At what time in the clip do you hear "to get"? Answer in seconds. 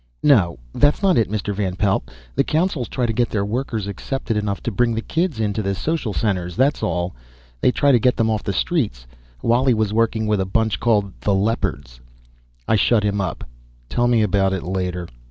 3.05-3.29, 7.91-8.17